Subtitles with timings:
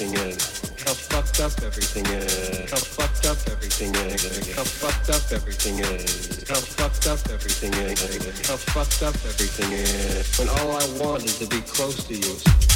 [0.00, 0.60] everything is.
[0.84, 2.70] How fucked up everything is.
[2.70, 4.56] How fucked up everything is.
[4.56, 6.48] How fucked up everything is.
[6.48, 8.48] How fucked up everything is.
[8.48, 10.36] How fucked up everything is.
[10.36, 12.73] When all I want is to be close to you.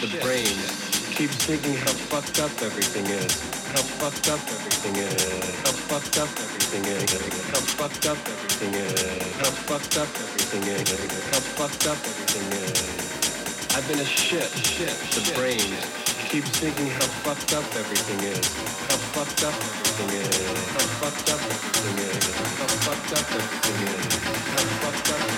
[0.00, 0.56] the brain
[1.12, 3.36] keeps thinking how fucked up everything is.
[3.68, 5.44] How fucked up everything is.
[5.60, 7.12] How fucked up everything is.
[7.52, 8.96] How fucked up everything is.
[9.36, 10.88] How fucked up everything is.
[11.28, 12.80] How fucked up everything is.
[13.76, 15.68] I've been a shit, shit, the brain
[16.32, 18.48] keeps thinking how fucked up everything is.
[18.88, 20.32] How fucked up everything is.
[20.72, 22.24] How fucked up everything is.
[22.40, 24.16] How fucked up everything is.
[24.24, 25.29] How fucked up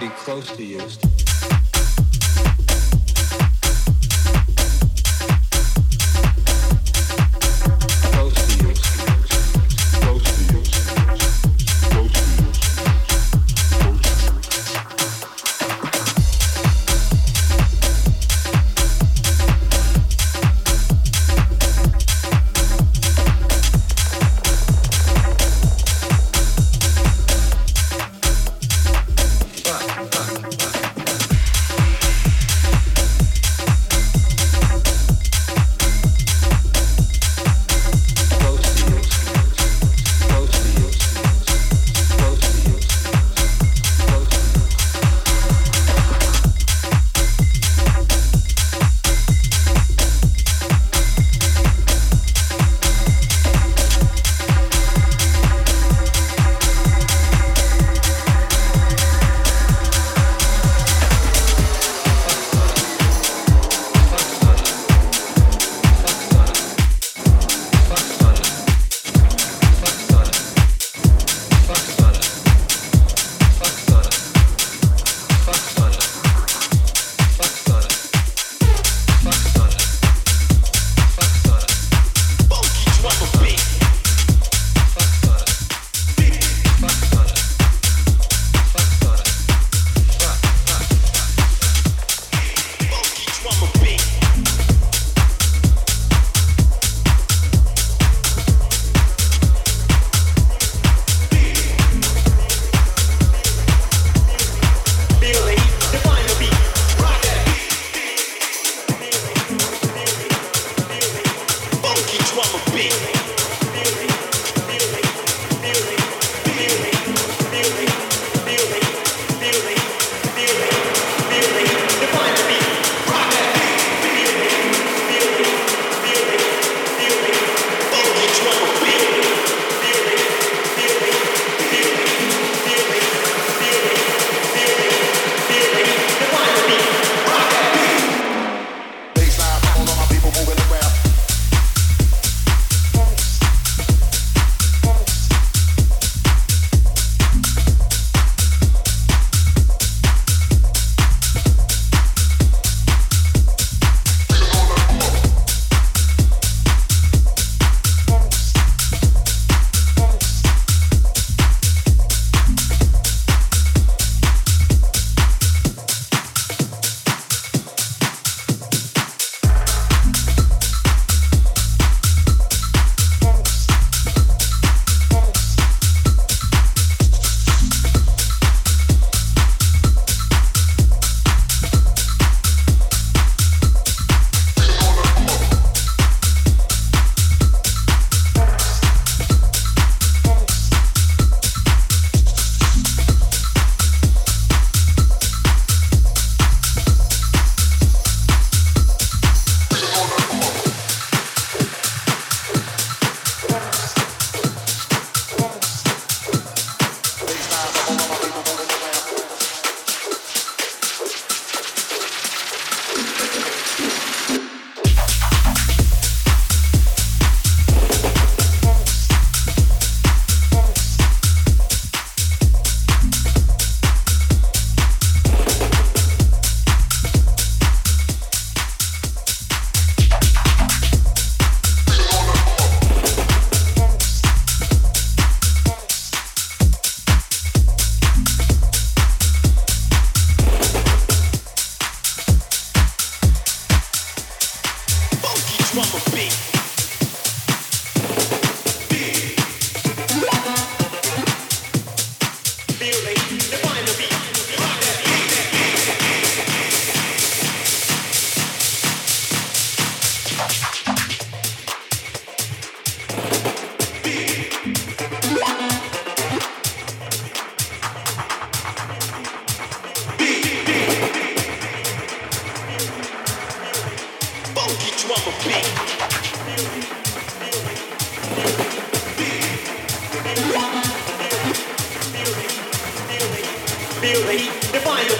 [0.00, 0.80] be close to you.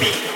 [0.04, 0.33] me.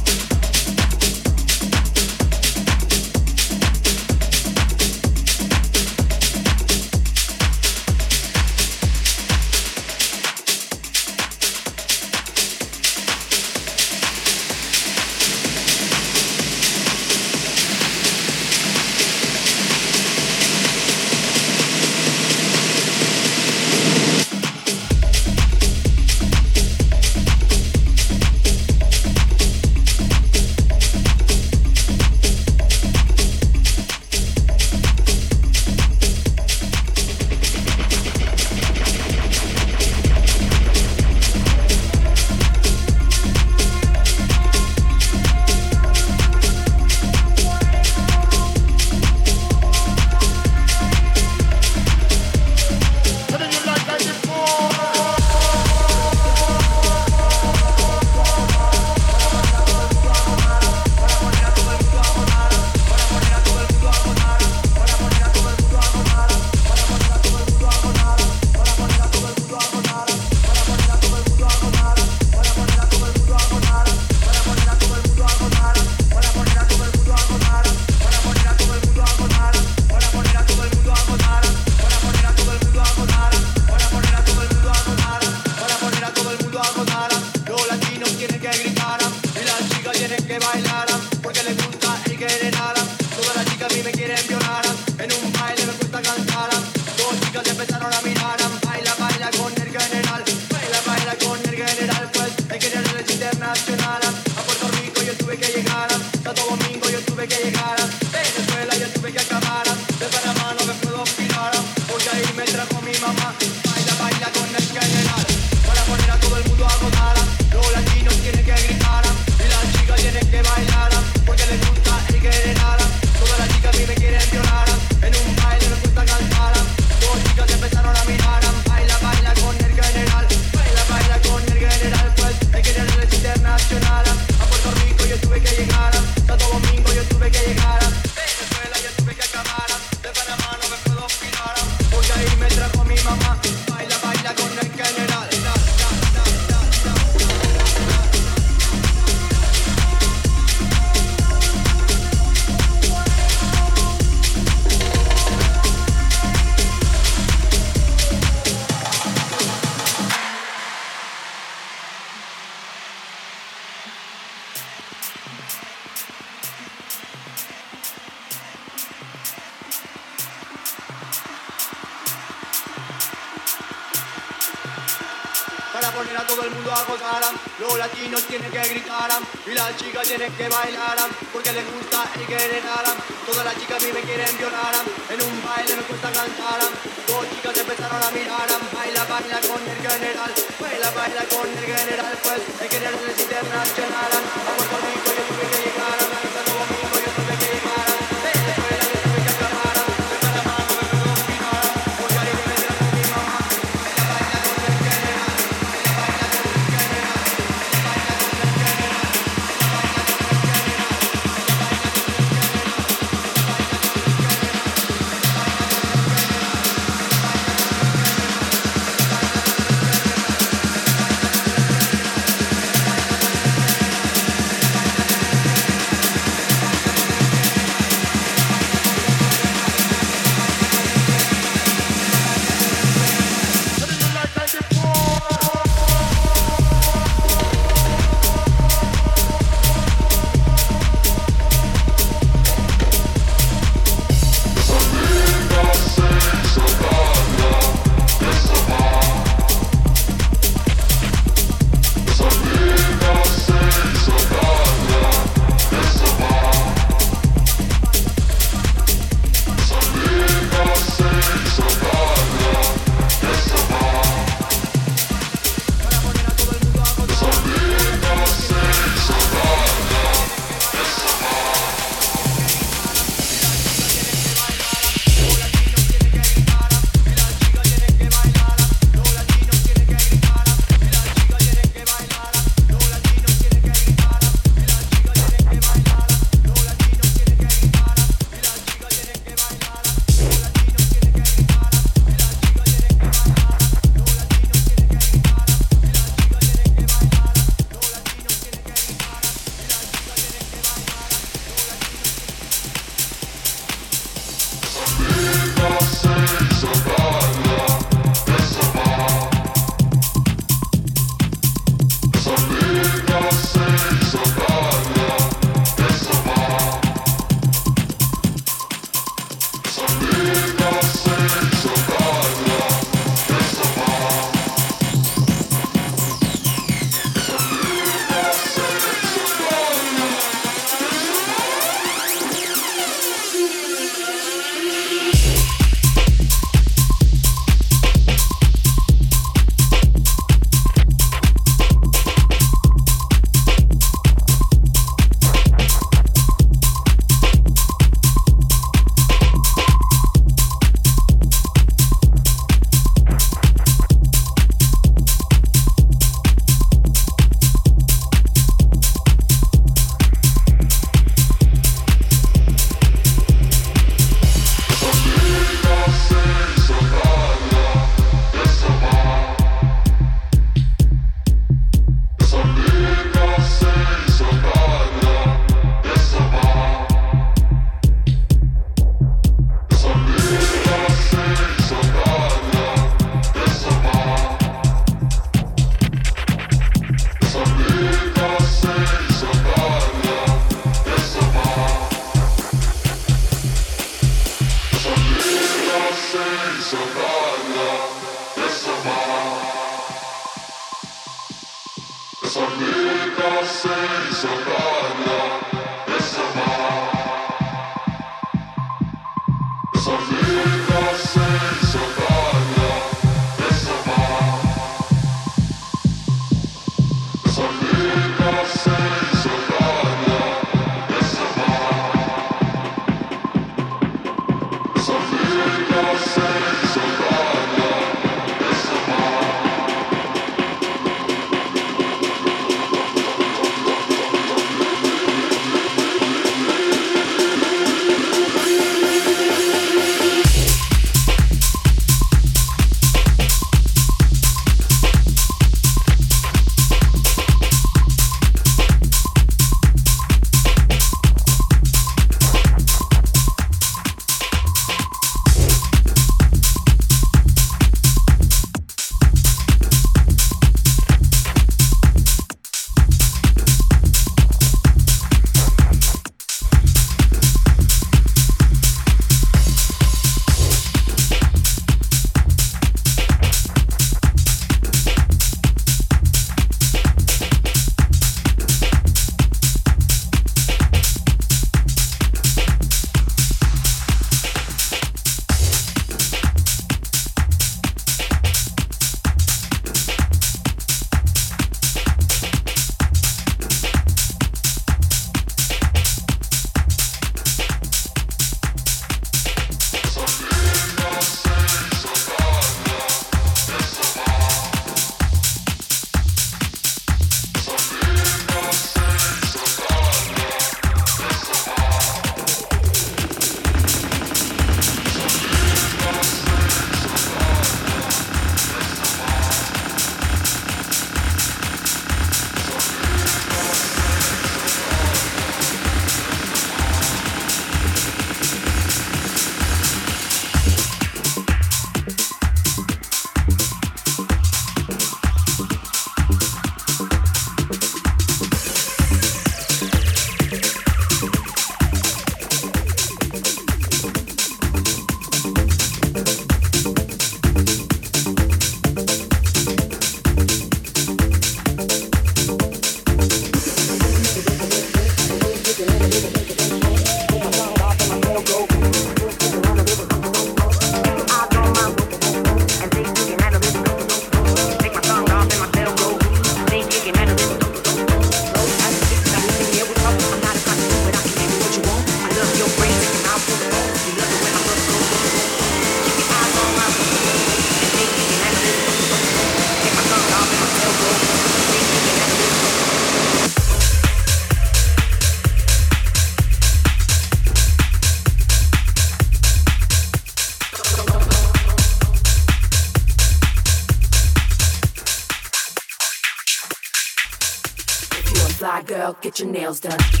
[599.11, 600.00] Get your nails done.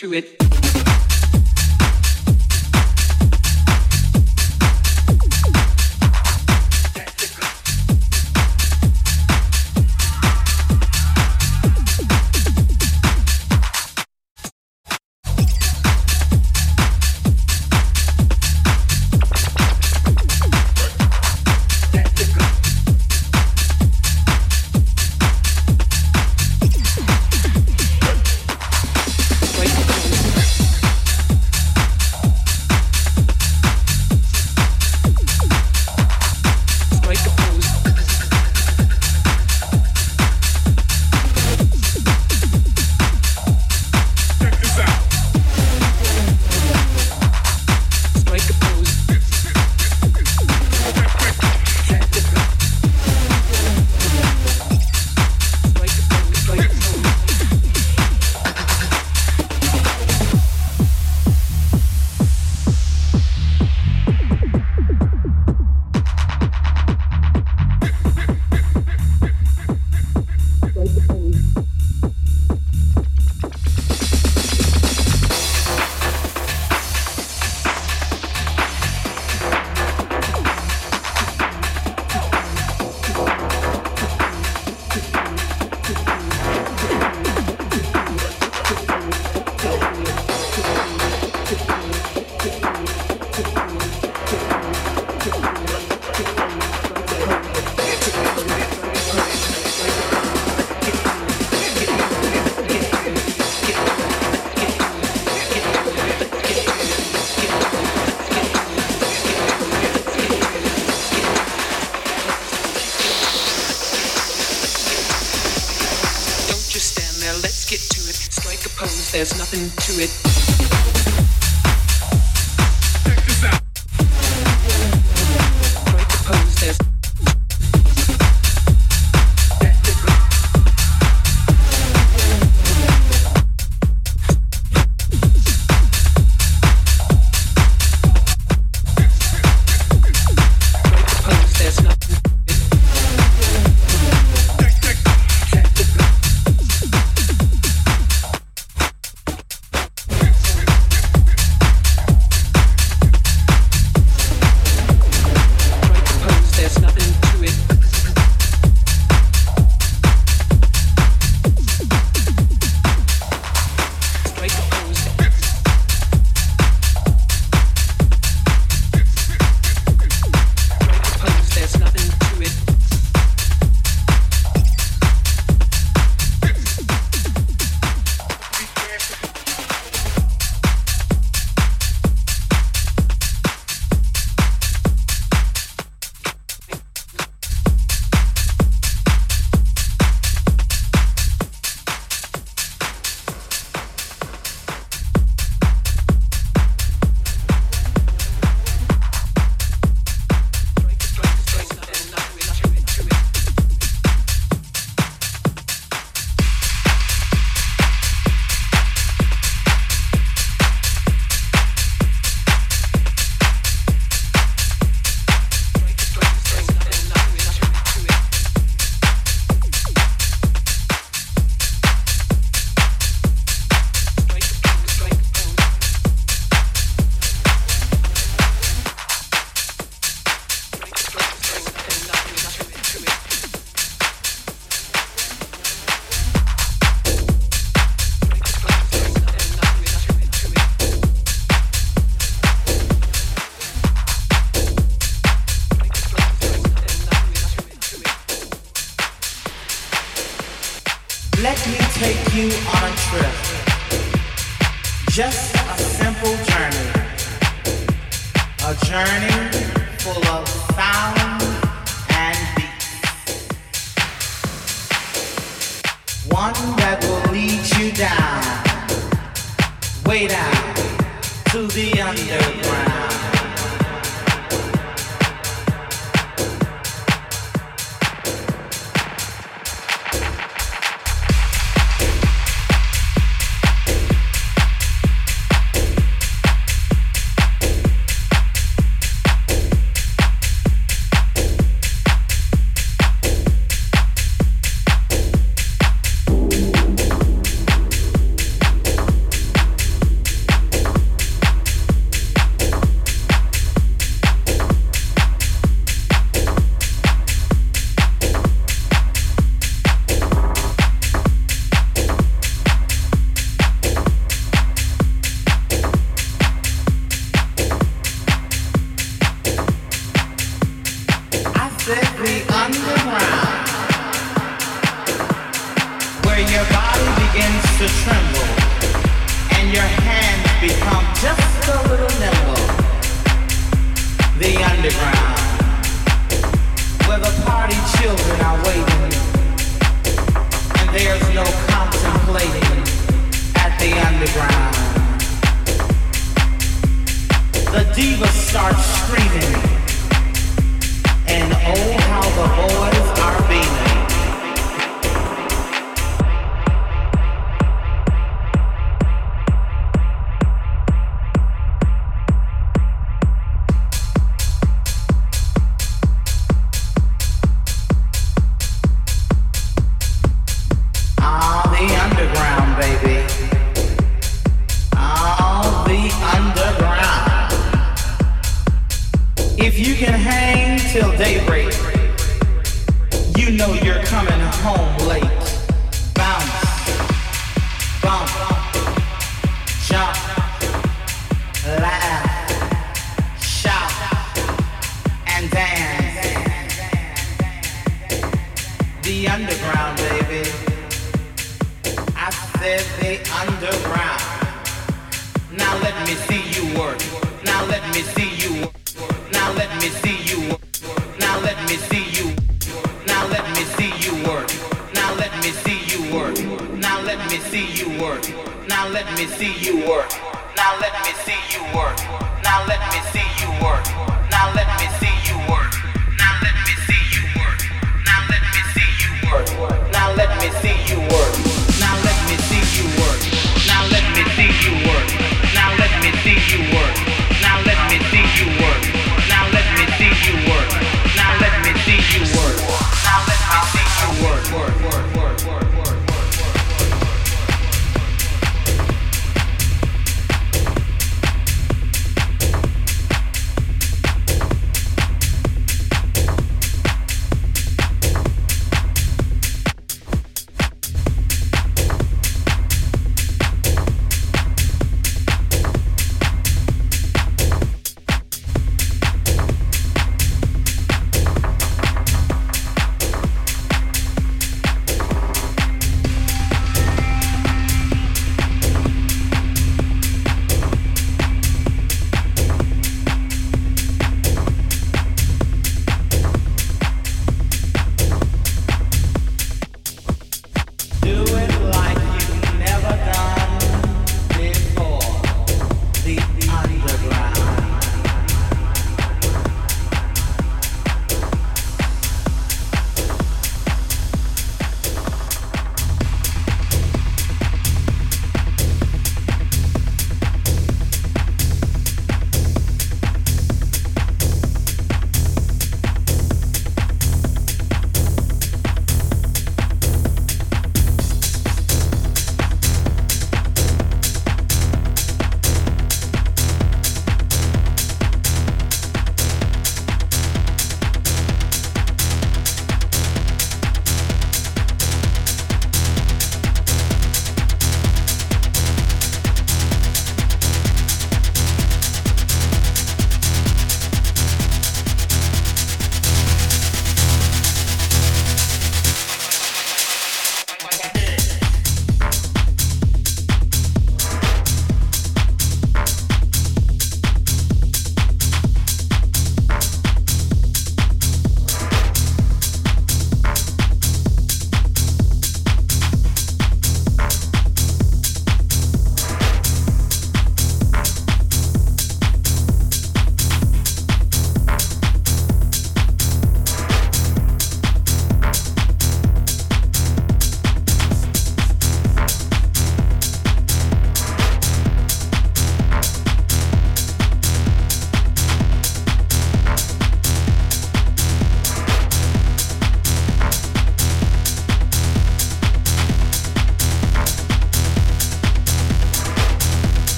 [0.00, 0.39] To it.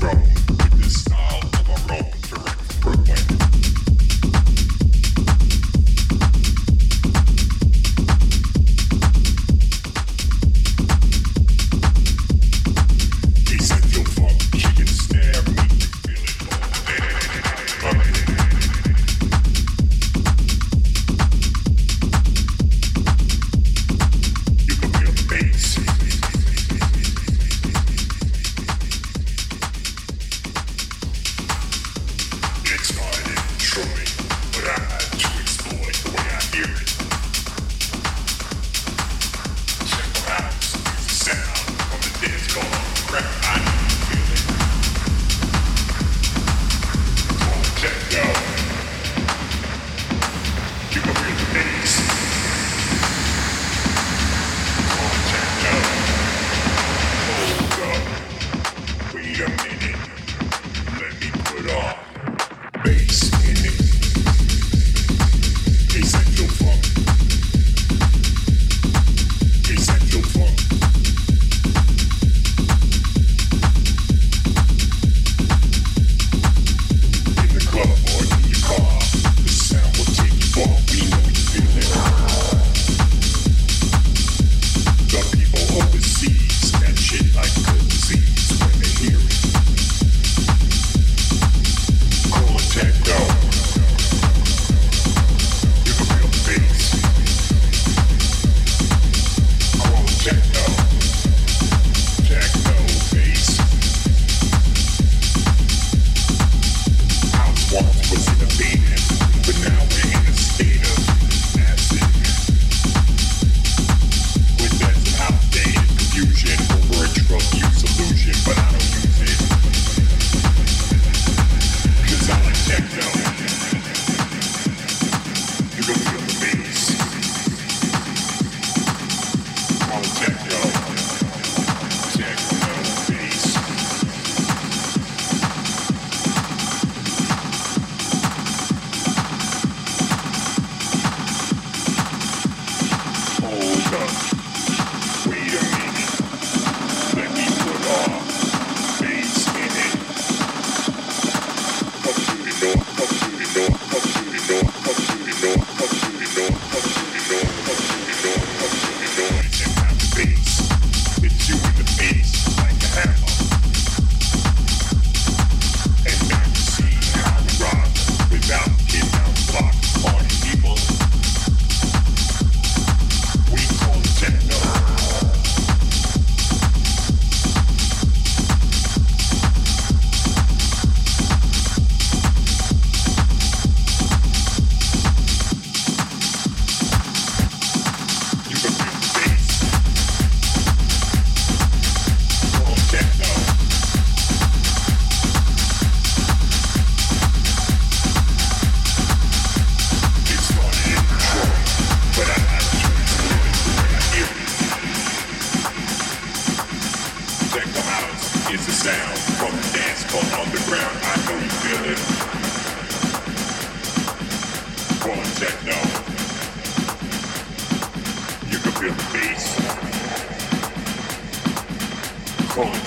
[0.00, 0.39] go.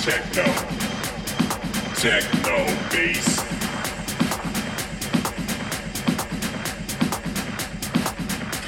[0.03, 0.43] Techno.
[1.95, 3.39] Techno bass.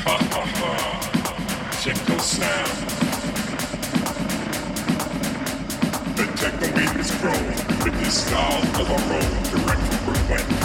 [0.05, 0.73] Ha ha ha.
[1.83, 2.77] Techno sound.
[6.15, 10.64] The techno beat is growing with this style of our own direct from Brooklyn.